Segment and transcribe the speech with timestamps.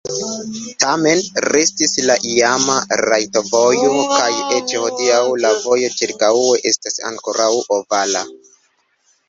[0.83, 1.19] Tamen
[1.53, 8.29] restis la iama rajdovojo kaj eĉ hodiaŭ la vojo ĉirkaŭe estas ankoraŭ ovala.